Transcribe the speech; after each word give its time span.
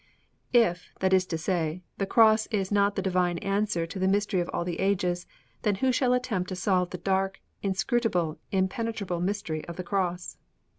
If, 0.55 0.89
that 0.99 1.13
is 1.13 1.27
to 1.27 1.37
say, 1.37 1.83
the 1.99 2.07
Cross 2.07 2.47
is 2.47 2.71
not 2.71 2.95
the 2.95 3.03
divine 3.03 3.37
answer 3.37 3.85
to 3.85 3.99
the 3.99 4.07
mystery 4.07 4.39
of 4.39 4.49
all 4.51 4.65
the 4.65 4.79
ages, 4.79 5.27
then 5.61 5.75
who 5.75 5.91
shall 5.91 6.13
attempt 6.13 6.49
to 6.49 6.55
solve 6.55 6.89
the 6.89 6.97
dark, 6.97 7.39
inscrutable, 7.61 8.39
impenetrable 8.51 9.19
mystery 9.19 9.63
of 9.65 9.75
the 9.75 9.83
Cross? 9.83 10.37